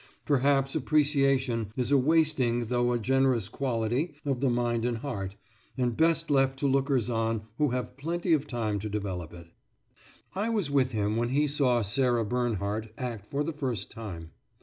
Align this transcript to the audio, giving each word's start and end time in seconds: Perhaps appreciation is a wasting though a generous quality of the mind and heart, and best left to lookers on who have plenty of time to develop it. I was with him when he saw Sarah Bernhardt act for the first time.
Perhaps 0.25 0.73
appreciation 0.73 1.71
is 1.77 1.91
a 1.91 1.97
wasting 1.99 2.65
though 2.65 2.91
a 2.91 2.97
generous 2.97 3.47
quality 3.49 4.15
of 4.25 4.41
the 4.41 4.49
mind 4.49 4.83
and 4.83 4.97
heart, 4.97 5.35
and 5.77 5.95
best 5.95 6.31
left 6.31 6.57
to 6.57 6.67
lookers 6.67 7.07
on 7.07 7.43
who 7.59 7.69
have 7.69 7.97
plenty 7.97 8.33
of 8.33 8.47
time 8.47 8.79
to 8.79 8.89
develop 8.89 9.31
it. 9.31 9.51
I 10.33 10.49
was 10.49 10.71
with 10.71 10.91
him 10.91 11.17
when 11.17 11.29
he 11.29 11.45
saw 11.45 11.83
Sarah 11.83 12.25
Bernhardt 12.25 12.91
act 12.97 13.27
for 13.27 13.43
the 13.43 13.53
first 13.53 13.91
time. 13.91 14.31